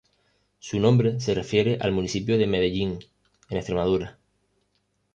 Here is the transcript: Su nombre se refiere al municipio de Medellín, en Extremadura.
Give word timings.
Su 0.57 0.79
nombre 0.79 1.19
se 1.19 1.35
refiere 1.35 1.77
al 1.79 1.91
municipio 1.91 2.39
de 2.39 2.47
Medellín, 2.47 2.97
en 3.51 3.57
Extremadura. 3.57 4.17